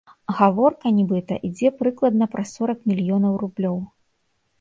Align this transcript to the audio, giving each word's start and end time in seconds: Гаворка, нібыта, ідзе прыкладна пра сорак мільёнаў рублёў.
Гаворка, 0.37 0.91
нібыта, 0.99 1.35
ідзе 1.49 1.71
прыкладна 1.81 2.25
пра 2.33 2.43
сорак 2.53 2.79
мільёнаў 2.93 3.37
рублёў. 3.43 3.77